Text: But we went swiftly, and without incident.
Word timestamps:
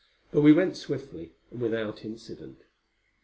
But 0.31 0.41
we 0.41 0.51
went 0.51 0.77
swiftly, 0.77 1.33
and 1.51 1.61
without 1.61 2.03
incident. 2.03 2.63